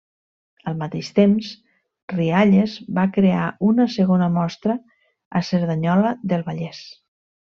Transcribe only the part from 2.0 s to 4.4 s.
Rialles va crear una segona